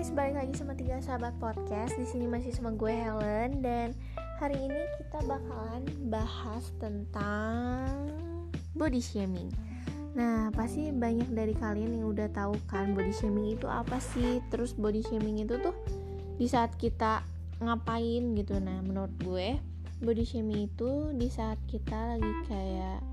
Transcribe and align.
guys, 0.00 0.16
balik 0.16 0.32
lagi 0.40 0.54
sama 0.56 0.72
tiga 0.72 0.96
sahabat 1.04 1.36
podcast. 1.36 1.92
Di 1.92 2.08
sini 2.08 2.24
masih 2.24 2.56
sama 2.56 2.72
gue 2.72 2.88
Helen 2.88 3.60
dan 3.60 3.92
hari 4.40 4.56
ini 4.56 4.80
kita 4.96 5.20
bakalan 5.28 5.84
bahas 6.08 6.72
tentang 6.80 8.08
body 8.72 8.96
shaming. 8.96 9.52
Nah, 10.16 10.48
pasti 10.56 10.88
banyak 10.88 11.28
dari 11.36 11.52
kalian 11.52 12.00
yang 12.00 12.16
udah 12.16 12.32
tahu 12.32 12.56
kan 12.64 12.96
body 12.96 13.12
shaming 13.12 13.52
itu 13.60 13.68
apa 13.68 14.00
sih? 14.00 14.40
Terus 14.48 14.72
body 14.72 15.04
shaming 15.04 15.44
itu 15.44 15.60
tuh 15.60 15.76
di 16.40 16.48
saat 16.48 16.72
kita 16.80 17.20
ngapain 17.60 18.32
gitu. 18.40 18.56
Nah, 18.56 18.80
menurut 18.80 19.12
gue 19.20 19.60
body 20.00 20.24
shaming 20.24 20.64
itu 20.64 21.12
di 21.12 21.28
saat 21.28 21.60
kita 21.68 22.16
lagi 22.16 22.32
kayak 22.48 23.04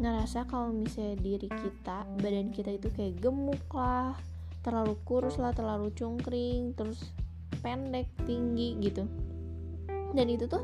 ngerasa 0.00 0.48
kalau 0.48 0.72
misalnya 0.72 1.12
diri 1.20 1.52
kita, 1.52 2.08
badan 2.24 2.48
kita 2.56 2.72
itu 2.72 2.88
kayak 2.88 3.20
gemuk 3.20 3.68
lah, 3.76 4.16
terlalu 4.62 4.94
kurus 5.02 5.36
lah 5.42 5.50
terlalu 5.50 5.90
cungkring 5.92 6.72
terus 6.78 7.10
pendek 7.62 8.10
tinggi 8.26 8.78
gitu. 8.82 9.06
Dan 10.14 10.26
itu 10.30 10.46
tuh 10.46 10.62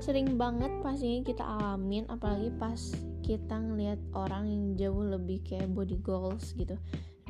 sering 0.00 0.36
banget 0.36 0.68
pastinya 0.84 1.24
kita 1.24 1.44
alamin 1.44 2.04
apalagi 2.12 2.52
pas 2.60 2.92
kita 3.24 3.56
ngelihat 3.58 3.98
orang 4.12 4.44
yang 4.46 4.64
jauh 4.76 5.04
lebih 5.04 5.40
kayak 5.44 5.72
body 5.72 6.00
goals 6.00 6.56
gitu. 6.56 6.76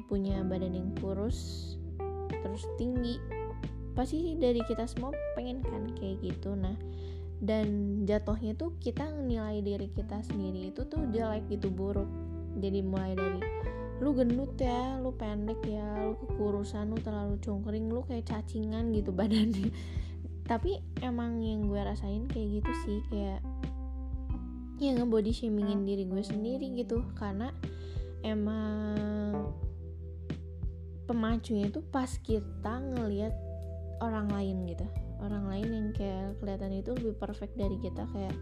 Punya 0.06 0.42
badan 0.46 0.74
yang 0.78 0.90
kurus 1.02 1.74
terus 2.30 2.62
tinggi. 2.78 3.18
Pasti 3.96 4.36
dari 4.36 4.60
kita 4.62 4.84
semua 4.86 5.10
pengen 5.34 5.64
kan 5.64 5.90
kayak 5.98 6.22
gitu 6.22 6.54
nah. 6.54 6.76
Dan 7.36 8.00
jatuhnya 8.08 8.56
tuh 8.56 8.76
kita 8.80 9.08
nilai 9.12 9.60
diri 9.60 9.92
kita 9.92 10.24
sendiri 10.24 10.72
itu 10.72 10.84
tuh 10.88 11.08
jelek 11.12 11.48
gitu 11.52 11.68
buruk. 11.68 12.08
Jadi 12.56 12.80
mulai 12.80 13.12
dari 13.12 13.40
lu 13.96 14.12
gendut 14.12 14.52
ya 14.60 15.00
lu 15.00 15.08
pendek 15.16 15.60
ya 15.64 16.04
lu 16.04 16.12
kekurusan 16.20 16.92
lu 16.92 16.98
terlalu 17.00 17.40
cungkring 17.40 17.88
lu 17.88 18.04
kayak 18.04 18.28
cacingan 18.28 18.92
gitu 18.92 19.10
badannya. 19.18 19.72
Tapi 20.46 20.78
emang 21.02 21.42
yang 21.42 21.66
gue 21.66 21.80
rasain 21.80 22.28
kayak 22.30 22.62
gitu 22.62 22.72
sih 22.86 22.98
kayak 23.10 23.40
ya 24.76 24.92
ngebody 24.92 25.32
shamingin 25.32 25.88
diri 25.88 26.04
gue 26.06 26.22
sendiri 26.22 26.76
gitu. 26.76 27.02
Karena 27.16 27.50
emang 28.22 29.50
pemacunya 31.06 31.70
itu 31.70 31.80
pas 31.82 32.10
kita 32.22 32.82
ngelihat 32.94 33.34
orang 34.04 34.28
lain 34.28 34.68
gitu. 34.68 34.86
Orang 35.16 35.48
lain 35.48 35.68
yang 35.72 35.88
kayak 35.96 36.36
kelihatan 36.38 36.76
itu 36.76 36.92
lebih 36.92 37.16
perfect 37.16 37.56
dari 37.56 37.80
kita 37.80 38.04
kayak 38.12 38.36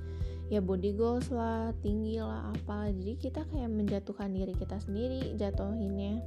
ya 0.52 0.60
body 0.60 0.92
goals 0.92 1.32
lah 1.32 1.72
tinggi 1.80 2.20
lah 2.20 2.52
apa 2.52 2.92
jadi 2.92 3.16
kita 3.16 3.40
kayak 3.48 3.70
menjatuhkan 3.72 4.28
diri 4.32 4.52
kita 4.56 4.76
sendiri 4.80 5.32
jatuhinnya. 5.40 6.20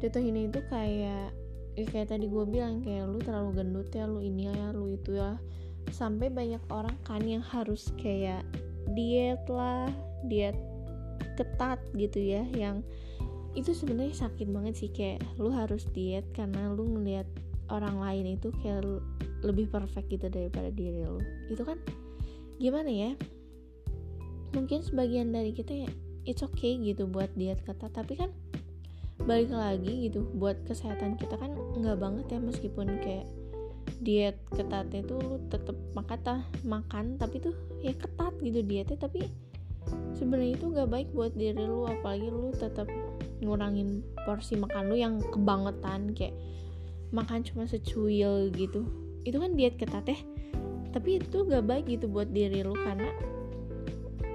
Jatuhinnya 0.00 0.42
itu 0.48 0.60
kayak 0.70 1.34
ya 1.78 1.86
kayak 1.86 2.10
tadi 2.10 2.26
gue 2.26 2.44
bilang 2.46 2.82
kayak 2.82 3.06
lu 3.06 3.18
terlalu 3.22 3.62
gendut 3.62 3.88
ya 3.94 4.06
lu 4.06 4.22
ini 4.22 4.50
ya 4.50 4.70
lu 4.70 4.94
itu 4.94 5.18
ya. 5.18 5.36
Sampai 5.90 6.30
banyak 6.30 6.62
orang 6.70 6.94
kan 7.02 7.24
yang 7.26 7.42
harus 7.42 7.90
kayak 7.98 8.46
diet 8.94 9.42
lah 9.50 9.90
diet 10.26 10.54
ketat 11.34 11.80
gitu 11.96 12.20
ya 12.20 12.44
yang 12.52 12.84
itu 13.58 13.74
sebenarnya 13.74 14.28
sakit 14.28 14.46
banget 14.46 14.74
sih 14.78 14.90
kayak 14.94 15.24
lu 15.40 15.50
harus 15.50 15.82
diet 15.90 16.22
karena 16.30 16.70
lu 16.70 16.86
ngelihat 16.86 17.26
orang 17.70 17.98
lain 17.98 18.38
itu 18.38 18.54
kayak 18.62 18.86
lebih 19.42 19.66
perfect 19.72 20.06
gitu 20.12 20.30
daripada 20.30 20.70
diri 20.70 21.02
lu. 21.02 21.18
Itu 21.50 21.66
kan 21.66 21.80
gimana 22.60 22.92
ya? 22.92 23.10
Mungkin 24.52 24.84
sebagian 24.84 25.32
dari 25.32 25.56
kita 25.56 25.72
ya 25.72 25.90
it's 26.28 26.44
okay 26.44 26.76
gitu 26.76 27.08
buat 27.08 27.32
diet 27.32 27.64
ketat 27.64 27.96
tapi 27.96 28.20
kan 28.20 28.28
balik 29.24 29.52
lagi 29.52 30.08
gitu 30.08 30.28
buat 30.36 30.56
kesehatan 30.68 31.16
kita 31.16 31.36
kan 31.40 31.52
nggak 31.76 31.96
banget 31.96 32.26
ya 32.36 32.38
meskipun 32.40 33.00
kayak 33.00 33.28
diet 34.00 34.36
ketatnya 34.52 35.04
tuh 35.04 35.20
lu 35.20 35.36
tetep 35.52 35.76
makan 35.92 36.44
makan 36.64 37.16
tapi 37.20 37.40
tuh 37.40 37.56
ya 37.80 37.96
ketat 37.96 38.32
gitu 38.44 38.60
dietnya. 38.64 38.96
Tapi 39.00 39.28
sebenarnya 40.16 40.56
itu 40.56 40.64
nggak 40.68 40.88
baik 40.88 41.08
buat 41.16 41.32
diri 41.32 41.64
lu 41.64 41.88
apalagi 41.88 42.28
lu 42.28 42.52
tetap 42.56 42.88
ngurangin 43.40 44.04
porsi 44.28 44.56
makan 44.60 44.92
lu 44.92 44.96
yang 45.00 45.14
kebangetan 45.32 46.12
kayak 46.12 46.36
makan 47.12 47.40
cuma 47.44 47.64
secuil 47.64 48.52
gitu. 48.52 48.84
Itu 49.24 49.36
kan 49.40 49.56
diet 49.56 49.76
ketat 49.76 50.04
ya 50.08 50.18
tapi 50.90 51.22
itu 51.22 51.46
gak 51.46 51.64
baik 51.66 51.86
gitu 51.86 52.10
buat 52.10 52.30
diri 52.30 52.62
lu 52.66 52.74
karena 52.74 53.10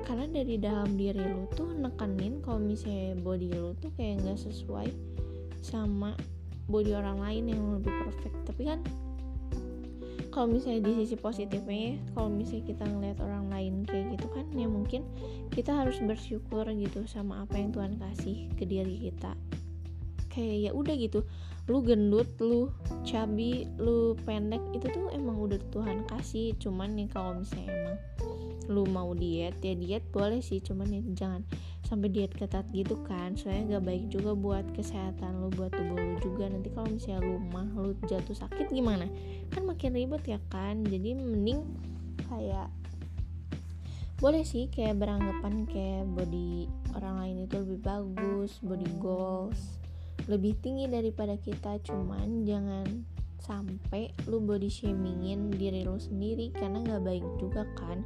karena 0.05 0.29
dari 0.29 0.55
dalam 0.61 0.95
diri 0.95 1.19
lu 1.19 1.49
tuh 1.57 1.73
nekenin 1.73 2.39
kalau 2.45 2.61
misalnya 2.61 3.17
body 3.19 3.49
lu 3.51 3.73
tuh 3.81 3.89
kayak 3.97 4.21
nggak 4.21 4.37
sesuai 4.37 4.87
sama 5.65 6.13
body 6.69 6.93
orang 6.93 7.21
lain 7.21 7.43
yang 7.49 7.63
lebih 7.77 7.93
perfect. 8.05 8.37
Tapi 8.45 8.63
kan 8.69 8.79
kalau 10.29 10.51
misalnya 10.51 10.83
di 10.83 11.05
sisi 11.05 11.15
positifnya 11.15 11.97
kalau 12.11 12.27
misalnya 12.27 12.69
kita 12.69 12.83
ngeliat 12.85 13.17
orang 13.23 13.45
lain 13.49 13.73
kayak 13.87 14.19
gitu 14.19 14.27
kan 14.35 14.45
ya 14.51 14.67
mungkin 14.67 15.07
kita 15.55 15.71
harus 15.71 15.95
bersyukur 16.03 16.67
gitu 16.75 17.07
sama 17.07 17.47
apa 17.47 17.55
yang 17.55 17.71
Tuhan 17.71 17.97
kasih 17.97 18.51
ke 18.53 18.67
diri 18.67 19.09
kita. 19.09 19.33
Kayak 20.29 20.57
ya 20.69 20.71
udah 20.75 20.95
gitu 20.99 21.25
lu 21.65 21.81
gendut 21.81 22.29
lu 22.37 22.69
cabi 23.01 23.65
lu 23.81 24.13
pendek 24.21 24.61
itu 24.77 24.85
tuh 24.93 25.09
emang 25.09 25.41
udah 25.41 25.57
Tuhan 25.73 26.05
kasih. 26.05 26.53
Cuman 26.61 26.93
nih 26.93 27.09
kalau 27.09 27.41
misalnya 27.41 27.73
emang 27.73 27.97
lu 28.65 28.83
mau 28.89 29.13
diet 29.13 29.57
ya 29.61 29.73
diet 29.73 30.05
boleh 30.13 30.41
sih. 30.45 30.61
Cuman 30.61 30.93
ya 30.93 31.01
jangan 31.17 31.41
sampai 31.85 32.13
diet 32.13 32.33
ketat 32.37 32.69
gitu 32.69 32.97
kan. 33.09 33.33
Soalnya 33.33 33.77
gak 33.77 33.85
baik 33.89 34.03
juga 34.13 34.37
buat 34.37 34.65
kesehatan 34.77 35.41
lu 35.41 35.49
buat 35.57 35.73
tubuh 35.73 35.97
lu 35.97 36.17
juga. 36.21 36.45
Nanti 36.49 36.69
kalau 36.69 36.89
misalnya 36.93 37.25
lu 37.25 37.41
mah 37.49 37.69
lu 37.73 37.97
jatuh 38.05 38.37
sakit 38.37 38.69
gimana? 38.69 39.09
Kan 39.49 39.65
makin 39.65 39.97
ribet 39.97 40.21
ya 40.29 40.37
kan? 40.53 40.85
Jadi 40.85 41.17
mending 41.17 41.65
kayak 42.29 42.69
boleh 44.15 44.47
sih 44.47 44.71
kayak 44.71 44.95
beranggapan 44.95 45.67
kayak 45.67 46.07
body 46.07 46.71
orang 46.95 47.15
lain 47.19 47.37
itu 47.43 47.55
lebih 47.59 47.79
bagus 47.83 48.63
body 48.63 48.87
goals 49.03 49.75
lebih 50.25 50.57
tinggi 50.59 50.89
daripada 50.89 51.37
kita. 51.37 51.79
Cuman 51.85 52.43
jangan 52.47 52.85
sampai 53.45 54.09
lu 54.25 54.41
body 54.41 54.65
shamingin 54.65 55.53
diri 55.53 55.85
lu 55.85 56.01
sendiri 56.01 56.49
karena 56.49 56.81
nggak 56.81 57.03
baik 57.05 57.25
juga 57.37 57.63
kan. 57.77 58.01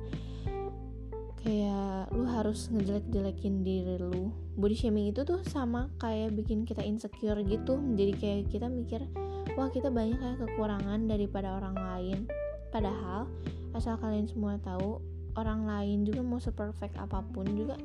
Kayak 1.40 2.12
lu 2.12 2.28
harus 2.28 2.68
ngejelek-jelekin 2.68 3.64
diri 3.64 3.96
lu. 3.96 4.36
Body 4.60 4.76
shaming 4.76 5.16
itu 5.16 5.24
tuh 5.24 5.40
sama 5.48 5.88
kayak 5.96 6.36
bikin 6.36 6.68
kita 6.68 6.84
insecure 6.84 7.40
gitu. 7.48 7.80
Jadi 7.96 8.14
kayak 8.20 8.52
kita 8.52 8.68
mikir 8.68 9.08
wah 9.56 9.72
kita 9.72 9.88
banyak 9.88 10.20
kayak 10.20 10.38
kekurangan 10.44 11.08
daripada 11.08 11.56
orang 11.56 11.80
lain. 11.80 12.28
Padahal 12.70 13.32
asal 13.72 13.96
kalian 13.98 14.28
semua 14.28 14.60
tahu 14.60 15.00
orang 15.40 15.64
lain 15.64 16.04
juga 16.04 16.20
mau 16.20 16.44
seperfect 16.44 17.00
apa 17.00 17.24
pun 17.32 17.48
juga 17.56 17.80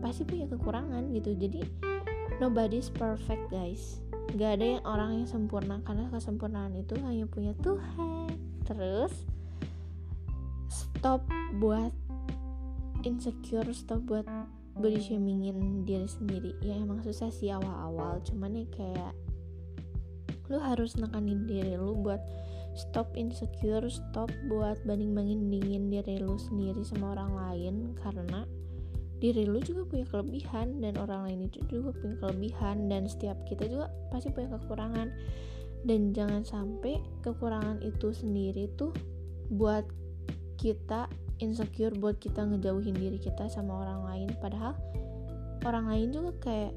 pasti 0.00 0.24
punya 0.24 0.48
kekurangan 0.48 1.12
gitu. 1.12 1.36
Jadi 1.36 1.60
nobody's 2.38 2.90
perfect 2.90 3.50
guys. 3.50 4.02
Gak 4.34 4.60
ada 4.60 4.78
yang 4.78 4.84
orang 4.84 5.10
yang 5.22 5.28
sempurna 5.28 5.80
karena 5.82 6.10
kesempurnaan 6.10 6.74
itu 6.78 6.94
hanya 7.02 7.24
punya 7.26 7.52
Tuhan. 7.62 8.34
Terus 8.66 9.12
stop 10.68 11.22
buat 11.58 11.94
insecure 13.06 13.70
stop 13.70 14.02
buat 14.04 14.26
body 14.78 15.00
shamingin 15.02 15.86
diri 15.86 16.06
sendiri. 16.06 16.54
Ya 16.62 16.78
emang 16.78 17.02
susah 17.02 17.30
sih 17.30 17.50
awal-awal 17.50 18.22
cuman 18.26 18.62
ya 18.62 18.66
kayak 18.74 19.12
lu 20.48 20.56
harus 20.56 20.96
nekanin 20.96 21.44
diri 21.44 21.76
lu 21.76 21.92
buat 21.92 22.20
stop 22.72 23.12
insecure 23.18 23.84
stop 23.92 24.32
buat 24.48 24.80
banding-bandingin 24.88 25.92
diri 25.92 26.24
lu 26.24 26.40
sendiri 26.40 26.80
sama 26.86 27.12
orang 27.16 27.32
lain 27.36 27.74
karena 28.00 28.48
diri 29.18 29.50
lu 29.50 29.58
juga 29.58 29.82
punya 29.86 30.06
kelebihan 30.06 30.78
dan 30.78 30.94
orang 30.94 31.26
lain 31.26 31.50
itu 31.50 31.58
juga 31.66 31.90
punya 31.98 32.16
kelebihan 32.22 32.86
dan 32.86 33.10
setiap 33.10 33.34
kita 33.50 33.66
juga 33.66 33.90
pasti 34.14 34.30
punya 34.30 34.54
kekurangan. 34.58 35.10
Dan 35.86 36.10
jangan 36.10 36.42
sampai 36.42 36.98
kekurangan 37.22 37.82
itu 37.86 38.10
sendiri 38.10 38.66
tuh 38.74 38.90
buat 39.50 39.86
kita 40.58 41.06
insecure 41.38 41.94
buat 41.94 42.18
kita 42.18 42.42
ngejauhin 42.42 42.98
diri 42.98 43.18
kita 43.18 43.46
sama 43.46 43.86
orang 43.86 44.00
lain. 44.06 44.28
Padahal 44.42 44.74
orang 45.62 45.86
lain 45.90 46.08
juga 46.10 46.30
kayak 46.42 46.74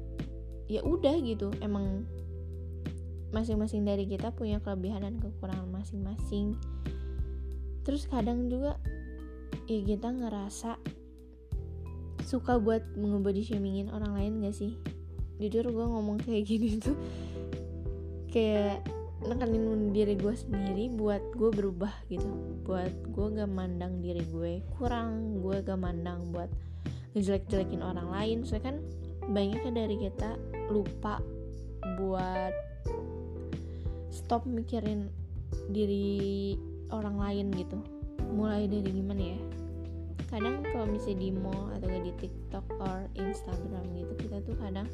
ya 0.70 0.80
udah 0.86 1.18
gitu 1.22 1.50
emang 1.62 2.06
masing-masing 3.34 3.82
dari 3.82 4.06
kita 4.06 4.30
punya 4.30 4.62
kelebihan 4.62 5.02
dan 5.02 5.16
kekurangan 5.18 5.70
masing-masing. 5.70 6.54
Terus 7.82 8.06
kadang 8.06 8.46
juga 8.46 8.78
ya 9.66 9.80
kita 9.82 10.14
ngerasa 10.14 10.78
suka 12.32 12.56
buat 12.56 12.80
ngebody 12.96 13.44
shamingin 13.44 13.92
orang 13.92 14.16
lain 14.16 14.32
gak 14.40 14.56
sih? 14.56 14.80
Jujur 15.36 15.68
gue 15.68 15.84
ngomong 15.84 16.16
kayak 16.24 16.48
gini 16.48 16.78
tuh 16.86 16.96
kayak 18.32 18.80
nekenin 19.28 19.92
diri 19.92 20.16
gue 20.16 20.32
sendiri 20.32 20.88
buat 20.96 21.20
gue 21.36 21.52
berubah 21.52 21.92
gitu. 22.08 22.24
Buat 22.64 23.12
gue 23.12 23.26
gak 23.36 23.52
mandang 23.52 24.00
diri 24.00 24.24
gue 24.32 24.64
kurang 24.80 25.44
gue 25.44 25.60
gak 25.60 25.76
mandang 25.76 26.32
buat 26.32 26.48
ngejelek-jelekin 27.12 27.84
orang 27.84 28.08
lain. 28.08 28.38
Soalnya 28.48 28.72
kan 28.72 28.76
banyaknya 29.28 29.84
dari 29.84 30.00
kita 30.00 30.40
lupa 30.72 31.20
buat 32.00 32.56
stop 34.08 34.48
mikirin 34.48 35.12
diri 35.68 36.56
orang 36.88 37.20
lain 37.20 37.46
gitu. 37.52 37.76
Mulai 38.32 38.64
dari 38.72 38.88
gimana 38.88 39.20
ya 39.36 39.61
kadang 40.30 40.64
kalau 40.72 40.86
misalnya 40.88 41.28
di 41.28 41.30
mall 41.32 41.72
atau 41.76 41.88
di 41.88 42.12
TikTok 42.18 42.66
or 42.80 43.08
Instagram 43.18 43.84
gitu 43.96 44.12
kita 44.28 44.36
tuh 44.44 44.56
kadang 44.60 44.88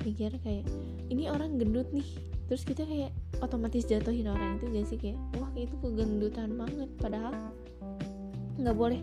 mikir 0.00 0.32
kayak 0.40 0.64
ini 1.12 1.28
orang 1.28 1.60
gendut 1.60 1.88
nih. 1.92 2.06
Terus 2.50 2.66
kita 2.66 2.82
kayak 2.82 3.14
otomatis 3.38 3.86
jatuhin 3.86 4.26
orang 4.26 4.58
itu 4.58 4.66
gak 4.72 4.86
sih? 4.90 4.98
Kayak 4.98 5.18
wah 5.38 5.52
itu 5.54 5.74
kegendutan 5.78 6.56
banget. 6.58 6.90
Padahal 6.98 7.34
nggak 8.60 8.76
boleh 8.76 9.00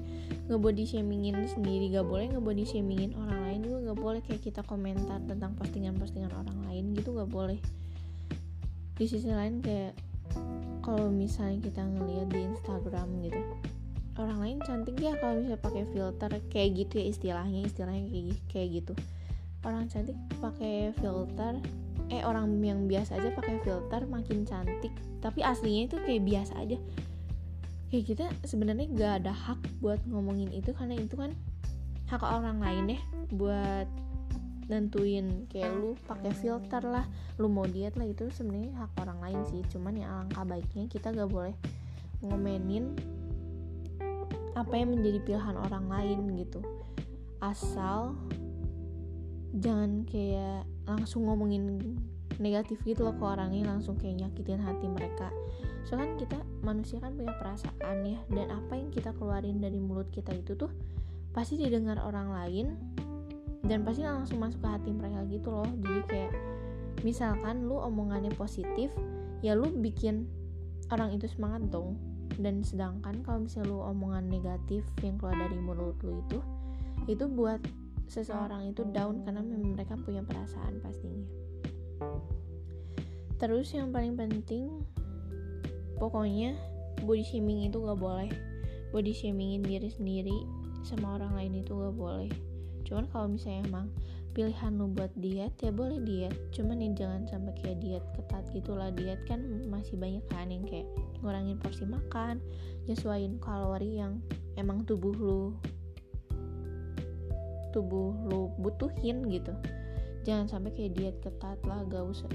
nggak 0.48 0.62
body 0.62 0.86
shamingin 0.86 1.34
sendiri 1.50 1.90
nggak 1.90 2.06
boleh 2.06 2.30
nggak 2.30 2.46
body 2.46 2.62
shamingin 2.62 3.18
orang 3.18 3.42
lain 3.42 3.60
juga 3.66 3.78
nggak 3.90 4.00
boleh 4.00 4.22
kayak 4.22 4.42
kita 4.46 4.62
komentar 4.62 5.18
tentang 5.26 5.58
postingan-postingan 5.58 6.30
orang 6.30 6.58
lain 6.70 6.94
gitu 6.94 7.18
nggak 7.18 7.32
boleh. 7.32 7.58
Di 8.98 9.06
sisi 9.10 9.30
lain 9.34 9.62
kayak 9.66 9.98
kalau 10.86 11.10
misalnya 11.10 11.58
kita 11.68 11.82
ngeliat 11.84 12.30
di 12.30 12.40
Instagram 12.48 13.08
gitu 13.26 13.42
orang 14.18 14.40
lain 14.42 14.58
cantik 14.66 14.98
ya 14.98 15.14
kalau 15.22 15.38
misalnya 15.40 15.62
pakai 15.62 15.84
filter 15.94 16.32
kayak 16.50 16.70
gitu 16.74 16.94
ya 17.02 17.06
istilahnya 17.14 17.60
istilahnya 17.66 18.04
kayak 18.10 18.38
kayak 18.50 18.70
gitu. 18.82 18.94
Orang 19.66 19.90
cantik 19.90 20.18
pakai 20.42 20.94
filter 20.98 21.62
eh 22.08 22.24
orang 22.24 22.56
yang 22.64 22.88
biasa 22.88 23.20
aja 23.20 23.30
pakai 23.36 23.60
filter 23.62 24.02
makin 24.08 24.48
cantik. 24.48 24.94
Tapi 25.20 25.44
aslinya 25.44 25.92
itu 25.92 25.98
kayak 26.02 26.24
biasa 26.24 26.54
aja. 26.58 26.78
Kayak 27.88 28.06
kita 28.06 28.26
sebenarnya 28.44 28.88
gak 28.96 29.14
ada 29.24 29.34
hak 29.34 29.60
buat 29.80 30.04
ngomongin 30.08 30.52
itu 30.52 30.76
karena 30.76 31.00
itu 31.00 31.16
kan 31.16 31.32
hak 32.08 32.24
orang 32.24 32.60
lain 32.64 32.96
deh 32.96 33.02
buat 33.36 33.88
nentuin. 34.72 35.48
Kayak 35.52 35.72
lu 35.78 35.94
pakai 36.08 36.32
filter 36.32 36.84
lah 36.84 37.06
lu 37.38 37.52
mau 37.52 37.68
diet 37.68 37.96
lah 38.00 38.08
itu 38.08 38.32
sebenarnya 38.32 38.76
hak 38.76 38.92
orang 39.04 39.20
lain 39.20 39.40
sih. 39.52 39.62
Cuman 39.72 40.00
ya 40.00 40.08
alangkah 40.08 40.48
baiknya 40.48 40.88
kita 40.88 41.12
gak 41.12 41.28
boleh 41.28 41.56
ngomenin 42.24 42.98
apa 44.58 44.74
yang 44.74 44.98
menjadi 44.98 45.22
pilihan 45.22 45.54
orang 45.54 45.86
lain 45.86 46.34
gitu. 46.34 46.66
Asal 47.38 48.18
jangan 49.54 50.02
kayak 50.10 50.66
langsung 50.90 51.30
ngomongin 51.30 51.94
negatif 52.42 52.82
gitu 52.86 53.06
loh 53.06 53.14
ke 53.18 53.26
orangnya 53.26 53.70
langsung 53.70 53.98
kayak 53.98 54.26
nyakitin 54.26 54.62
hati 54.62 54.90
mereka. 54.90 55.30
Soalnya 55.86 56.04
kan 56.04 56.14
kita 56.18 56.38
manusia 56.66 56.98
kan 56.98 57.14
punya 57.14 57.34
perasaan 57.38 57.98
ya 58.04 58.20
dan 58.34 58.48
apa 58.50 58.74
yang 58.76 58.90
kita 58.90 59.14
keluarin 59.16 59.62
dari 59.62 59.78
mulut 59.78 60.10
kita 60.10 60.34
itu 60.34 60.58
tuh 60.58 60.74
pasti 61.32 61.62
didengar 61.62 62.02
orang 62.02 62.34
lain 62.34 62.68
dan 63.66 63.86
pasti 63.86 64.06
langsung 64.06 64.42
masuk 64.42 64.62
ke 64.62 64.70
hati 64.70 64.90
mereka 64.90 65.22
gitu 65.30 65.50
loh. 65.54 65.70
Jadi 65.86 66.02
kayak 66.10 66.34
misalkan 67.06 67.70
lu 67.70 67.78
omongannya 67.78 68.34
positif 68.34 68.90
ya 69.46 69.54
lu 69.54 69.70
bikin 69.70 70.26
orang 70.90 71.14
itu 71.14 71.30
semangat 71.30 71.62
dong 71.70 71.98
dan 72.38 72.62
sedangkan 72.62 73.26
kalau 73.26 73.46
misalnya 73.46 73.74
lu 73.74 73.82
omongan 73.82 74.30
negatif 74.30 74.86
yang 75.02 75.18
keluar 75.18 75.34
dari 75.38 75.58
mulut 75.58 75.98
lu 76.06 76.22
itu 76.26 76.40
itu 77.10 77.26
buat 77.26 77.62
seseorang 78.08 78.72
itu 78.72 78.88
down 78.96 79.22
karena 79.28 79.44
mereka 79.44 80.00
punya 80.00 80.24
perasaan 80.24 80.80
pastinya. 80.80 81.28
Terus 83.38 83.70
yang 83.76 83.94
paling 83.94 84.18
penting 84.18 84.82
pokoknya 86.02 86.58
body 87.04 87.22
shaming 87.22 87.70
itu 87.70 87.78
gak 87.84 88.00
boleh. 88.00 88.32
Body 88.90 89.14
shamingin 89.14 89.62
diri 89.62 89.92
sendiri 89.92 90.38
sama 90.82 91.20
orang 91.20 91.36
lain 91.36 91.54
itu 91.62 91.76
gak 91.76 91.94
boleh. 91.94 92.32
Cuman 92.88 93.06
kalau 93.12 93.28
misalnya 93.30 93.68
emang 93.68 93.88
pilihan 94.38 94.78
lu 94.78 94.94
buat 94.94 95.10
diet 95.18 95.58
ya 95.66 95.74
boleh 95.74 95.98
diet. 96.06 96.38
Cuman 96.54 96.78
nih 96.78 96.94
jangan 96.94 97.26
sampai 97.26 97.58
kayak 97.58 97.82
diet 97.82 98.06
ketat 98.14 98.46
gitulah. 98.54 98.94
Diet 98.94 99.18
kan 99.26 99.42
masih 99.66 99.98
banyak 99.98 100.22
kan 100.30 100.54
yang 100.54 100.62
kayak 100.62 100.86
ngurangin 101.26 101.58
porsi 101.58 101.90
makan 101.90 102.38
nyesuaiin 102.86 103.42
kalori 103.42 103.98
yang 103.98 104.22
emang 104.54 104.86
tubuh 104.86 105.18
lu 105.18 105.58
tubuh 107.74 108.14
lu 108.30 108.54
butuhin 108.62 109.26
gitu. 109.34 109.58
Jangan 110.22 110.46
sampai 110.46 110.70
kayak 110.78 110.94
diet 110.94 111.18
ketat 111.26 111.58
lah 111.66 111.82
gak 111.90 112.06
usah 112.06 112.30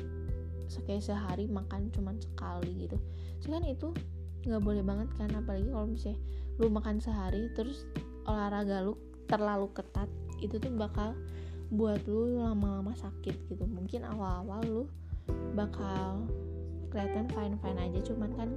kayak 0.82 1.06
sehari 1.06 1.46
makan 1.46 1.87
cuman 1.94 2.19
sekali 2.19 2.82
gitu. 2.82 2.99
Kan 3.46 3.62
itu 3.62 3.94
nggak 4.43 4.58
boleh 4.58 4.82
banget 4.82 5.06
kan 5.14 5.31
apalagi 5.38 5.70
kalau 5.70 5.87
misalnya 5.87 6.19
lu 6.58 6.66
makan 6.66 6.99
sehari 6.99 7.46
terus 7.54 7.87
olahraga 8.26 8.82
lu 8.82 8.99
terlalu 9.31 9.70
ketat 9.70 10.10
itu 10.43 10.58
tuh 10.58 10.75
bakal 10.75 11.14
buat 11.73 12.05
lu 12.05 12.37
lama-lama 12.37 12.93
sakit 12.93 13.49
gitu. 13.49 13.65
Mungkin 13.65 14.05
awal-awal 14.05 14.61
lu 14.69 14.83
bakal 15.57 16.29
kelihatan 16.93 17.25
fine 17.33 17.57
fine 17.65 17.81
aja 17.81 18.13
cuman 18.13 18.31
kan 18.37 18.49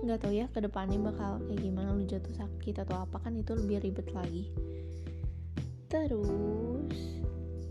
nggak 0.00 0.24
tahu 0.24 0.32
ya 0.32 0.48
ke 0.48 0.64
depannya 0.64 0.96
bakal 0.96 1.36
kayak 1.44 1.60
gimana 1.60 1.92
lu 1.92 2.08
jatuh 2.08 2.32
sakit 2.32 2.80
atau 2.80 3.04
apa 3.04 3.20
kan 3.20 3.36
itu 3.36 3.52
lebih 3.52 3.84
ribet 3.84 4.08
lagi. 4.16 4.48
Terus 5.92 6.96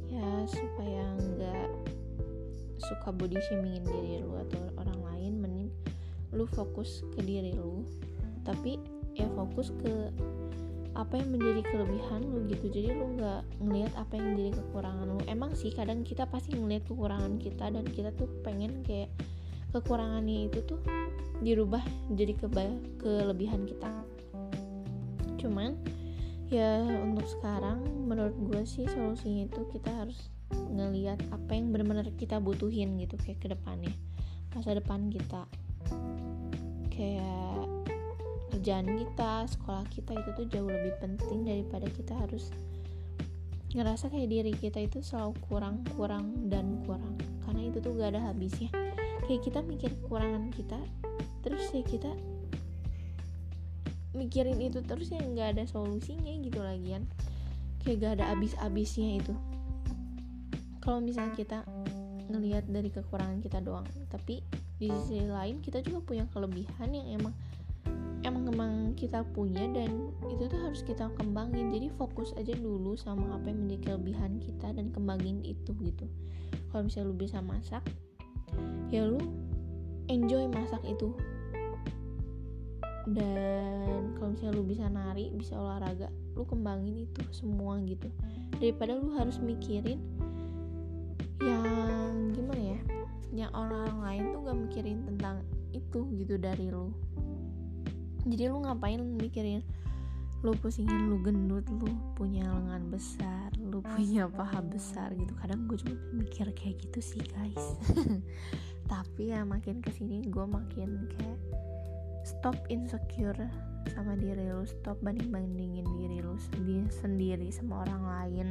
ya 0.06 0.46
supaya 0.46 1.10
nggak 1.18 1.70
suka 2.78 3.10
body 3.10 3.42
shamingin 3.50 3.82
diri 3.82 4.22
lu 4.22 4.38
atau 4.46 4.62
orang 4.78 5.00
lain 5.10 5.34
mending 5.42 5.70
lu 6.30 6.46
fokus 6.54 7.02
ke 7.18 7.26
diri 7.26 7.58
lu. 7.58 7.82
Tapi 8.46 8.78
ya 9.18 9.26
fokus 9.34 9.74
ke 9.82 10.14
apa 11.00 11.16
yang 11.16 11.32
menjadi 11.32 11.64
kelebihan 11.72 12.28
lu 12.28 12.44
gitu. 12.52 12.68
Jadi 12.68 12.92
lu 12.92 13.16
nggak 13.16 13.42
ngelihat 13.64 13.94
apa 13.96 14.20
yang 14.20 14.36
jadi 14.36 14.52
kekurangan 14.52 15.08
lu. 15.08 15.20
Emang 15.32 15.56
sih 15.56 15.72
kadang 15.72 16.04
kita 16.04 16.28
pasti 16.28 16.60
ngelihat 16.60 16.84
kekurangan 16.92 17.40
kita 17.40 17.72
dan 17.72 17.88
kita 17.88 18.12
tuh 18.20 18.28
pengen 18.44 18.84
kayak 18.84 19.08
kekurangannya 19.72 20.52
itu 20.52 20.60
tuh 20.68 20.84
dirubah 21.40 21.82
jadi 22.12 22.36
keba 22.36 22.68
kelebihan 23.00 23.64
kita. 23.64 23.88
Cuman 25.40 25.80
ya 26.52 26.84
untuk 26.84 27.24
sekarang 27.32 27.80
menurut 28.04 28.36
gue 28.36 28.62
sih 28.68 28.84
solusinya 28.92 29.48
itu 29.48 29.62
kita 29.72 30.04
harus 30.04 30.28
ngelihat 30.52 31.22
apa 31.32 31.56
yang 31.56 31.72
benar-benar 31.72 32.10
kita 32.20 32.42
butuhin 32.44 32.98
gitu 33.00 33.16
kayak 33.22 33.40
ke 33.40 33.48
depannya 33.48 33.94
masa 34.52 34.76
depan 34.76 35.08
kita. 35.08 35.48
Kayak 36.92 37.49
kerjaan 38.60 38.92
kita 38.92 39.48
sekolah 39.56 39.88
kita 39.88 40.20
itu 40.20 40.30
tuh 40.36 40.46
jauh 40.52 40.68
lebih 40.68 40.92
penting 41.00 41.48
daripada 41.48 41.88
kita 41.88 42.12
harus 42.12 42.52
ngerasa 43.72 44.12
kayak 44.12 44.28
diri 44.28 44.52
kita 44.52 44.84
itu 44.84 45.00
selalu 45.00 45.32
kurang 45.48 45.88
kurang 45.96 46.52
dan 46.52 46.84
kurang. 46.84 47.16
Karena 47.48 47.72
itu 47.72 47.80
tuh 47.80 47.96
gak 47.96 48.12
ada 48.12 48.28
habisnya. 48.28 48.68
Kayak 49.24 49.48
kita 49.48 49.60
mikir 49.64 49.96
kekurangan 50.04 50.52
kita 50.52 50.76
terus 51.40 51.72
ya 51.72 51.88
kita 51.88 52.12
mikirin 54.12 54.60
itu 54.60 54.84
terus 54.84 55.08
ya 55.08 55.24
nggak 55.24 55.56
ada 55.56 55.64
solusinya 55.64 56.36
gitu 56.44 56.60
lagi 56.60 57.00
kan 57.00 57.08
kayak 57.88 57.96
gak 58.04 58.14
ada 58.20 58.36
abis-abisnya 58.36 59.24
itu. 59.24 59.32
Kalau 60.84 61.00
misalnya 61.00 61.32
kita 61.40 61.64
ngelihat 62.28 62.68
dari 62.68 62.92
kekurangan 62.92 63.40
kita 63.40 63.64
doang 63.64 63.88
tapi 64.12 64.44
di 64.76 64.92
sisi 64.92 65.24
lain 65.24 65.64
kita 65.64 65.80
juga 65.80 66.04
punya 66.04 66.28
kelebihan 66.28 66.92
yang 66.92 67.24
emang 67.24 67.32
emang 68.24 68.52
emang 68.52 68.74
kita 69.00 69.24
punya 69.32 69.64
dan 69.72 70.12
itu 70.28 70.50
tuh 70.50 70.60
harus 70.60 70.82
kita 70.84 71.08
kembangin. 71.16 71.72
Jadi 71.72 71.88
fokus 71.96 72.36
aja 72.36 72.52
dulu 72.56 72.96
sama 73.00 73.36
apa 73.36 73.52
yang 73.52 73.66
menjadi 73.66 73.96
kelebihan 73.96 74.40
kita 74.44 74.76
dan 74.76 74.92
kembangin 74.92 75.40
itu 75.44 75.72
gitu. 75.80 76.06
Kalau 76.70 76.86
misalnya 76.86 77.10
lu 77.10 77.16
bisa 77.16 77.40
masak 77.40 77.84
ya 78.90 79.06
lu 79.06 79.22
enjoy 80.10 80.50
masak 80.52 80.82
itu. 80.84 81.14
Dan 83.10 84.14
kalau 84.20 84.36
misalnya 84.36 84.54
lu 84.54 84.64
bisa 84.68 84.86
nari 84.92 85.34
bisa 85.34 85.58
olahraga 85.58 86.12
lu 86.36 86.44
kembangin 86.46 87.08
itu 87.08 87.22
semua 87.32 87.80
gitu. 87.86 88.12
Daripada 88.60 89.00
lu 89.00 89.16
harus 89.16 89.40
mikirin 89.40 90.02
yang 91.40 92.36
gimana 92.36 92.60
ya 92.76 92.80
yang 93.30 93.52
orang-orang 93.56 94.00
lain 94.04 94.24
tuh 94.36 94.40
gak 94.44 94.60
mikirin 94.60 95.00
tentang 95.08 95.46
itu 95.72 96.02
gitu 96.18 96.36
dari 96.36 96.68
lu 96.68 96.92
jadi 98.30 98.54
lu 98.54 98.62
ngapain 98.64 99.02
mikirin? 99.02 99.66
Lu 100.40 100.56
pusingin 100.56 101.12
lu 101.12 101.20
gendut 101.20 101.68
lu 101.68 101.92
punya 102.16 102.48
lengan 102.48 102.88
besar 102.88 103.52
lu 103.60 103.84
punya 103.84 104.30
paha 104.32 104.64
besar 104.64 105.12
gitu. 105.14 105.36
Kadang 105.36 105.68
gue 105.68 105.78
cuma 105.84 105.96
mikir 106.16 106.48
kayak 106.56 106.80
gitu 106.80 107.00
sih 107.04 107.22
guys. 107.36 107.76
Tapi 108.92 109.36
ya 109.36 109.44
makin 109.44 109.84
ke 109.84 109.92
sini 109.92 110.24
gue 110.26 110.46
makin 110.48 111.12
kayak 111.18 111.40
stop 112.24 112.56
insecure 112.72 113.38
sama 113.92 114.16
diri 114.16 114.48
lu. 114.48 114.64
Stop 114.64 115.04
banding 115.04 115.30
bandingin 115.30 115.86
diri 116.00 116.24
lu 116.24 116.40
sendiri 116.40 116.88
sendiri 116.90 117.48
sama 117.52 117.84
orang 117.84 118.04
lain. 118.08 118.48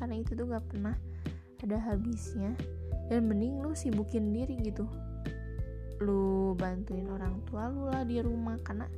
Karena 0.00 0.16
itu 0.18 0.32
tuh 0.32 0.48
gak 0.48 0.64
pernah 0.72 0.96
ada 1.60 1.76
habisnya. 1.76 2.56
Dan 3.12 3.28
mending 3.28 3.60
lu 3.60 3.76
sibukin 3.76 4.32
diri 4.32 4.56
gitu 4.64 4.88
lu 6.02 6.58
bantuin 6.58 7.06
orang 7.06 7.38
tua 7.46 7.70
lu 7.70 7.86
lah 7.86 8.02
di 8.02 8.18
rumah. 8.18 8.58
Karena 8.66 8.90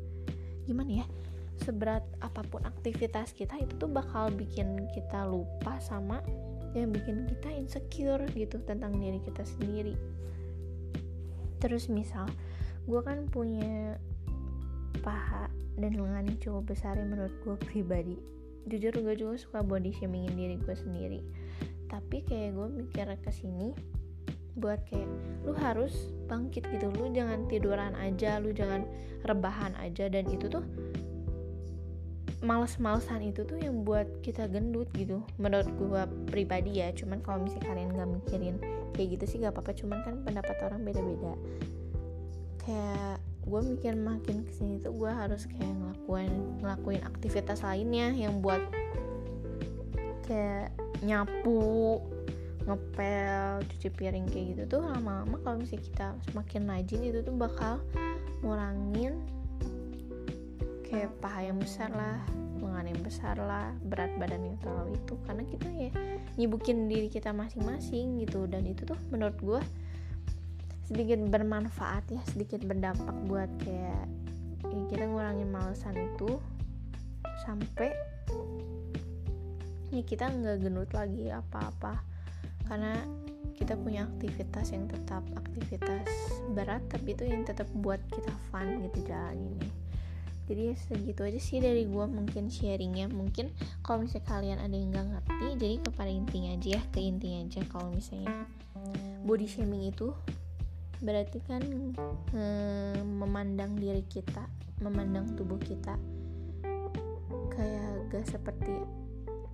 gimana 0.64 1.04
ya 1.04 1.06
seberat 1.60 2.02
apa 2.18 2.42
pun 2.48 2.64
aktivitas 2.66 3.36
kita 3.36 3.54
itu 3.60 3.76
tuh 3.78 3.86
bakal 3.92 4.32
bikin 4.34 4.88
kita 4.90 5.22
lupa 5.28 5.78
sama 5.78 6.18
yang 6.74 6.90
bikin 6.90 7.30
kita 7.30 7.54
insecure 7.54 8.24
gitu 8.34 8.58
tentang 8.66 8.98
diri 8.98 9.22
kita 9.22 9.46
sendiri. 9.46 9.94
Terus 11.62 11.86
misal 11.86 12.26
gue 12.84 13.00
kan 13.00 13.30
punya 13.30 13.96
paha 15.00 15.48
dan 15.78 15.94
lengan 15.94 16.26
yang 16.28 16.38
cukup 16.42 16.74
besar 16.74 16.98
yang 16.98 17.14
menurut 17.14 17.34
gue 17.46 17.56
pribadi. 17.70 18.18
Jujur 18.66 18.92
gue 18.96 19.14
juga 19.14 19.34
suka 19.38 19.60
body 19.62 19.94
shamingin 19.94 20.34
diri 20.34 20.56
gue 20.58 20.76
sendiri. 20.76 21.20
Tapi 21.86 22.26
kayak 22.26 22.58
gue 22.58 22.68
mikir 22.82 23.06
ke 23.22 23.30
sini 23.30 23.70
buat 24.58 24.82
kayak 24.86 25.10
lu 25.46 25.54
harus 25.54 26.13
bangkit 26.26 26.64
gitu. 26.72 26.90
Lu 26.94 27.12
jangan 27.12 27.46
tiduran 27.46 27.92
aja 27.96 28.40
lu 28.40 28.50
jangan 28.50 28.84
rebahan 29.24 29.72
aja. 29.80 30.08
Dan 30.08 30.28
itu 30.28 30.48
tuh 30.48 30.64
males-malesan 32.44 33.24
itu 33.24 33.40
tuh 33.48 33.56
yang 33.56 33.88
buat 33.88 34.04
kita 34.20 34.44
gendut 34.52 34.92
gitu 34.92 35.24
menurut 35.40 35.68
gue 35.80 36.02
pribadi 36.28 36.84
ya. 36.84 36.92
Cuman 36.92 37.24
kalau 37.24 37.44
misalnya 37.44 37.72
kalian 37.72 37.96
gak 37.96 38.10
mikirin 38.10 38.56
kayak 38.92 39.18
gitu 39.18 39.24
sih 39.24 39.36
gak 39.40 39.56
apa-apa 39.56 39.72
cuman 39.72 39.98
kan 40.04 40.14
pendapat 40.22 40.56
orang 40.60 40.80
beda-beda. 40.84 41.32
Kayak 42.64 43.20
gue 43.44 43.60
mikir 43.60 43.92
makin 43.92 44.44
ke 44.48 44.52
sini 44.56 44.80
tuh 44.80 44.96
gue 44.96 45.12
harus 45.12 45.44
kayak 45.44 45.68
ngelakuin 45.68 46.32
ngelakuin 46.64 47.02
aktivitas 47.04 47.60
lainnya 47.60 48.08
yang 48.16 48.40
buat 48.40 48.60
kayak 50.24 50.72
nyapu 51.04 52.00
ngepel 52.64 53.60
cuci 53.68 53.88
piring 53.92 54.26
kayak 54.28 54.46
gitu 54.56 54.62
tuh 54.78 54.82
lama-lama 54.88 55.36
kalau 55.44 55.60
misalnya 55.60 55.84
kita 55.84 56.06
semakin 56.32 56.62
rajin 56.64 57.00
itu 57.04 57.20
tuh 57.20 57.34
bakal 57.36 57.80
ngurangin 58.40 59.20
kayak 60.88 61.12
paha 61.20 61.50
yang 61.52 61.58
besar 61.60 61.92
lah 61.92 62.20
lengan 62.64 62.86
yang 62.90 63.02
besar 63.04 63.36
lah 63.36 63.70
berat 63.86 64.10
badan 64.16 64.42
yang 64.42 64.56
terlalu 64.58 64.96
itu. 64.96 65.14
Karena 65.28 65.42
kita 65.46 65.68
ya 65.70 65.90
nyibukin 66.40 66.88
diri 66.88 67.06
kita 67.12 67.30
masing-masing 67.30 68.24
gitu. 68.24 68.48
Dan 68.48 68.64
itu 68.64 68.88
tuh 68.88 68.98
menurut 69.12 69.36
gue 69.38 69.62
sedikit 70.84 71.16
bermanfaat 71.32 72.04
ya 72.12 72.20
sedikit 72.28 72.60
berdampak 72.60 73.16
buat 73.24 73.48
kayak 73.64 74.04
ya 74.68 74.82
kita 74.92 75.08
ngurangin 75.08 75.48
malesan 75.48 75.96
itu 75.96 76.36
sampai 77.44 77.88
ya 79.88 80.02
kita 80.04 80.28
nggak 80.28 80.60
gendut 80.60 80.90
lagi 80.92 81.32
apa-apa 81.32 82.13
karena 82.66 82.96
kita 83.54 83.78
punya 83.78 84.10
aktivitas 84.10 84.74
yang 84.74 84.90
tetap 84.90 85.22
aktivitas 85.38 86.10
berat 86.52 86.82
tapi 86.90 87.14
itu 87.14 87.24
yang 87.28 87.46
tetap 87.46 87.70
buat 87.78 88.02
kita 88.10 88.34
fun 88.50 88.82
gitu 88.82 89.06
jalan 89.06 89.38
ini 89.38 89.68
jadi 90.44 90.72
ya 90.72 90.76
segitu 90.76 91.24
aja 91.24 91.40
sih 91.40 91.56
dari 91.56 91.88
gue 91.88 92.04
mungkin 92.04 92.52
sharingnya. 92.52 93.08
Mungkin 93.08 93.48
kalau 93.80 94.04
misalnya 94.04 94.28
kalian 94.28 94.58
ada 94.60 94.76
yang 94.76 94.92
nggak 94.92 95.08
ngerti 95.08 95.46
jadi 95.56 95.74
kepada 95.80 96.10
intinya 96.12 96.50
aja 96.52 96.68
ya 96.76 96.82
ke 96.92 97.00
intinya 97.00 97.48
aja 97.48 97.60
kalau 97.72 97.88
misalnya 97.88 98.44
body 99.24 99.48
shaming 99.48 99.88
itu 99.88 100.12
berarti 101.00 101.40
kan 101.48 101.64
hmm, 102.32 103.00
memandang 103.24 103.76
diri 103.80 104.04
kita 104.04 104.44
memandang 104.84 105.32
tubuh 105.32 105.56
kita 105.56 105.96
kayak 107.52 108.12
gak 108.12 108.24
seperti 108.28 108.84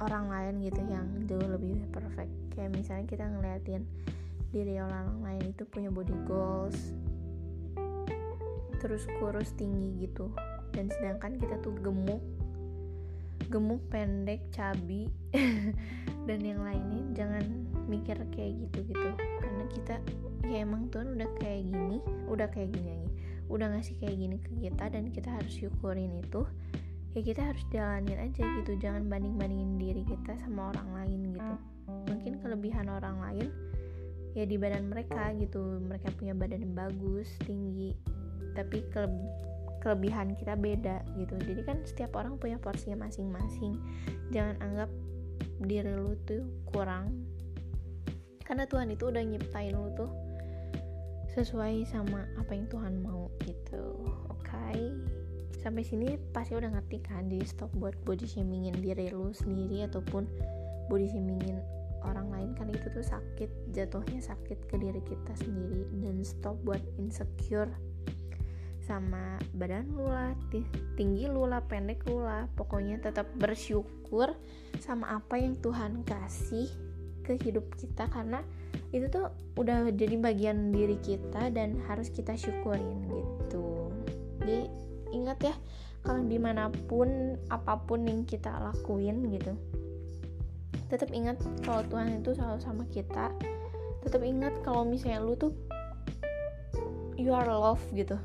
orang 0.00 0.26
lain 0.33 0.54
gitu 0.64 0.80
yang 0.88 1.07
jauh 1.28 1.49
lebih 1.49 1.80
perfect. 1.92 2.33
Kayak 2.57 2.76
misalnya 2.76 3.07
kita 3.07 3.25
ngeliatin 3.28 3.85
diri 4.50 4.83
orang 4.83 5.23
lain 5.23 5.54
itu 5.54 5.62
punya 5.62 5.95
body 5.95 6.16
goals 6.26 6.76
terus 8.80 9.04
kurus 9.21 9.52
tinggi 9.54 10.09
gitu. 10.09 10.33
Dan 10.73 10.88
sedangkan 10.88 11.37
kita 11.37 11.61
tuh 11.61 11.76
gemuk 11.85 12.25
gemuk 13.50 13.83
pendek 13.90 14.47
cabi 14.54 15.11
dan 16.28 16.38
yang 16.38 16.62
lainnya 16.62 17.02
jangan 17.19 17.42
mikir 17.90 18.14
kayak 18.30 18.54
gitu 18.62 18.95
gitu 18.95 19.11
karena 19.19 19.64
kita 19.75 19.95
ya 20.47 20.62
emang 20.62 20.87
Tuhan 20.95 21.19
udah 21.19 21.26
kayak 21.42 21.66
gini 21.66 21.99
udah 22.30 22.47
kayak 22.49 22.71
gini 22.73 22.90
lagi. 22.95 23.11
Udah 23.50 23.66
ngasih 23.75 23.99
kayak 23.99 24.14
gini 24.14 24.37
ke 24.38 24.52
kita 24.62 24.85
dan 24.95 25.11
kita 25.11 25.28
harus 25.35 25.50
syukurin 25.50 26.14
itu 26.23 26.47
ya 27.11 27.21
kita 27.26 27.43
harus 27.43 27.62
jalanin 27.75 28.19
aja 28.19 28.43
gitu. 28.62 28.73
Jangan 28.79 29.11
banding 29.11 29.35
bandingin 29.35 29.79
diri 29.79 30.02
kita 30.07 30.38
sama 30.38 30.71
orang 30.75 30.88
lain 30.95 31.21
gitu. 31.35 31.55
Mungkin 32.07 32.33
kelebihan 32.38 32.87
orang 32.87 33.19
lain 33.19 33.49
ya 34.38 34.47
di 34.47 34.55
badan 34.55 34.87
mereka 34.87 35.35
gitu. 35.35 35.83
Mereka 35.83 36.14
punya 36.14 36.35
badan 36.35 36.62
yang 36.62 36.75
bagus 36.75 37.29
tinggi. 37.43 37.99
Tapi 38.55 38.87
kele 38.95 39.11
kelebihan 39.81 40.37
kita 40.38 40.55
beda 40.55 41.02
gitu. 41.19 41.35
Jadi 41.40 41.61
kan 41.67 41.83
setiap 41.83 42.14
orang 42.14 42.38
punya 42.38 42.61
porsinya 42.61 43.09
masing-masing. 43.09 43.81
Jangan 44.31 44.57
anggap 44.62 44.90
diri 45.67 45.93
lu 45.97 46.14
tuh 46.29 46.47
kurang. 46.71 47.26
Karena 48.47 48.67
Tuhan 48.67 48.90
itu 48.90 49.11
udah 49.11 49.23
nyiptain 49.23 49.75
lu 49.75 49.90
tuh 49.95 50.11
sesuai 51.31 51.87
sama 51.87 52.26
apa 52.38 52.50
yang 52.55 52.67
Tuhan 52.67 53.02
mau 53.02 53.31
gitu. 53.47 54.02
Oke? 54.31 54.50
okay? 54.50 55.19
Sampai 55.61 55.85
sini 55.85 56.17
pasti 56.33 56.57
udah 56.57 56.73
ngerti 56.73 56.99
kan 57.05 57.29
jadi 57.29 57.47
stop 57.47 57.71
buat 57.76 57.93
body 58.09 58.25
shamingin 58.25 58.76
diri 58.81 59.12
lu 59.12 59.31
sendiri 59.37 59.85
ataupun 59.85 60.25
body 60.88 61.07
shamingin 61.09 61.61
orang 62.05 62.33
lain 62.33 62.50
kan 62.57 62.67
itu 62.73 62.88
tuh 62.90 63.05
sakit 63.05 63.49
jatuhnya 63.76 64.25
sakit 64.25 64.59
ke 64.67 64.76
diri 64.81 65.05
kita 65.05 65.33
sendiri 65.37 65.85
dan 66.00 66.17
stop 66.25 66.57
buat 66.64 66.81
insecure 66.97 67.69
sama 68.90 69.38
badan 69.55 69.87
lu 69.95 70.09
lah 70.09 70.35
tinggi 70.99 71.31
lu 71.31 71.47
lah 71.47 71.62
pendek 71.62 72.02
lu 72.11 72.26
lah. 72.26 72.50
Pokoknya 72.59 72.99
tetap 72.99 73.31
bersyukur 73.38 74.35
sama 74.83 75.14
apa 75.14 75.38
yang 75.38 75.55
Tuhan 75.62 76.02
kasih 76.02 76.67
ke 77.23 77.38
hidup 77.38 77.71
kita 77.79 78.11
karena 78.11 78.43
itu 78.90 79.07
tuh 79.07 79.31
udah 79.55 79.95
jadi 79.95 80.19
bagian 80.19 80.75
diri 80.75 80.99
kita 80.99 81.55
dan 81.55 81.79
harus 81.87 82.11
kita 82.11 82.35
syukurin 82.35 83.07
gitu 83.07 83.69
ingat 85.30 85.54
ya 85.54 85.54
kalau 86.02 86.26
di 86.26 86.42
mana 86.42 86.75
pun 86.90 87.38
apa 87.54 87.78
pun 87.87 88.02
yang 88.02 88.26
kita 88.26 88.50
lakuin 88.50 89.30
gitu. 89.30 89.54
Tetap 90.90 91.14
ingat 91.14 91.38
kalau 91.62 91.87
Tuhan 91.87 92.18
itu 92.18 92.34
selalu 92.34 92.58
sama 92.58 92.82
kita. 92.90 93.30
Tetap 94.02 94.18
ingat 94.26 94.58
kalau 94.66 94.82
misalnya 94.82 95.22
lu 95.22 95.38
tuh 95.38 95.54
you 97.14 97.30
are 97.30 97.46
love 97.46 97.78
gitu. 97.94 98.18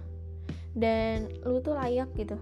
Dan 0.74 1.30
lu 1.46 1.62
tuh 1.62 1.78
layak 1.78 2.10
gitu 2.18 2.42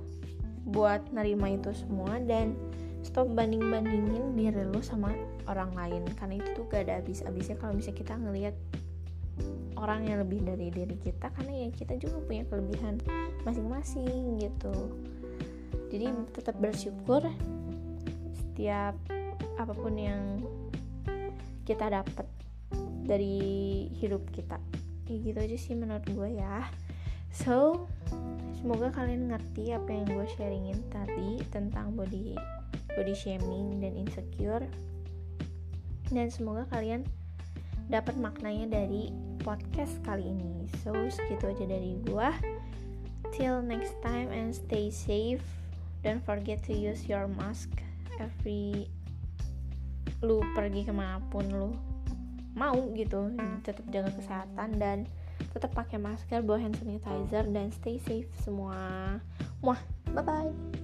buat 0.64 1.04
nerima 1.12 1.52
itu 1.52 1.76
semua 1.76 2.24
dan 2.24 2.56
stop 3.04 3.28
banding 3.36 3.68
bandingin 3.68 4.32
diri 4.32 4.64
lu 4.64 4.80
sama 4.80 5.12
orang 5.52 5.76
lain. 5.76 6.08
Karena 6.16 6.40
itu 6.40 6.56
tuh 6.56 6.72
gak 6.72 6.88
ada 6.88 7.04
habis-habisnya 7.04 7.60
kalau 7.60 7.76
misalnya 7.76 8.00
kita 8.00 8.16
ngelihat 8.16 8.56
orang 9.84 10.08
yang 10.08 10.24
lebih 10.24 10.40
dari 10.48 10.72
diri 10.72 10.96
kita 11.04 11.28
karena 11.36 11.68
ya 11.68 11.70
kita 11.76 12.00
juga 12.00 12.24
punya 12.24 12.48
kelebihan 12.48 13.04
masing-masing 13.44 14.40
gitu. 14.40 14.96
Jadi 15.92 16.08
tetap 16.32 16.56
bersyukur 16.58 17.22
setiap 18.32 18.96
apa 19.60 19.74
pun 19.76 19.94
yang 20.00 20.40
kita 21.68 21.92
dapat 21.92 22.26
dari 23.04 23.86
hidup 24.00 24.24
kita. 24.32 24.56
Kayak 25.04 25.20
gitu 25.28 25.40
aja 25.44 25.58
sih 25.60 25.76
menurut 25.76 26.08
gue 26.08 26.40
ya. 26.40 26.64
So 27.36 27.86
semoga 28.56 28.96
kalian 28.96 29.36
ngerti 29.36 29.76
apa 29.76 29.92
yang 29.92 30.08
gue 30.08 30.26
sharingin 30.40 30.80
tadi 30.88 31.44
tentang 31.52 31.92
body 32.00 32.40
body 32.96 33.12
shaming 33.12 33.84
dan 33.84 34.00
insecure. 34.00 34.64
Dan 36.08 36.32
semoga 36.32 36.64
kalian 36.72 37.04
dapat 37.92 38.16
maknanya 38.16 38.80
dari 38.80 39.12
podcast 39.44 40.00
kali 40.08 40.24
ini. 40.24 40.66
So, 40.82 40.96
segitu 41.12 41.52
aja 41.52 41.66
dari 41.68 42.00
gua. 42.08 42.32
Till 43.36 43.60
next 43.60 44.00
time 44.00 44.32
and 44.32 44.56
stay 44.56 44.88
safe. 44.90 45.44
Don't 46.04 46.24
forget 46.24 46.64
to 46.68 46.74
use 46.76 47.08
your 47.08 47.28
mask 47.28 47.72
every 48.20 48.88
lu 50.24 50.40
pergi 50.56 50.88
ke 50.88 50.94
mana 50.96 51.20
pun 51.28 51.44
lu 51.52 51.70
mau 52.56 52.78
gitu 52.96 53.34
tetap 53.66 53.84
jaga 53.92 54.14
kesehatan 54.16 54.80
dan 54.80 54.98
tetap 55.52 55.74
pakai 55.74 56.00
masker 56.00 56.40
bawa 56.46 56.62
hand 56.64 56.78
sanitizer 56.80 57.44
dan 57.50 57.74
stay 57.74 57.98
safe 58.00 58.30
semua 58.40 59.20
wah 59.60 59.80
bye 60.14 60.24
bye 60.24 60.83